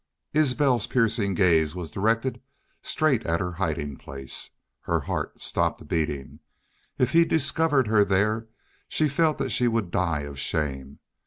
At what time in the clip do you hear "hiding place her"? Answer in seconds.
3.51-5.01